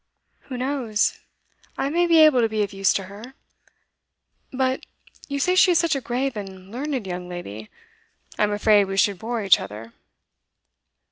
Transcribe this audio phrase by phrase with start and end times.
[0.49, 1.19] 'Who knows?
[1.77, 3.35] I may be able to be of use to her.
[4.51, 4.83] But,
[5.27, 7.69] you say she is such a grave and learned young lady?
[8.39, 9.93] I am afraid we should bore each other.